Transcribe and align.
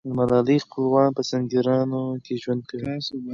د 0.07 0.09
ملالۍ 0.17 0.57
خپلوان 0.65 1.09
په 1.17 1.21
سینګران 1.29 1.89
کې 2.25 2.33
ژوند 2.43 2.61
کوي. 2.69 2.85